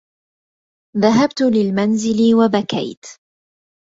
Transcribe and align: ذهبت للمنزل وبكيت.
ذهبت 0.97 1.41
للمنزل 1.41 2.19
وبكيت. 2.35 3.05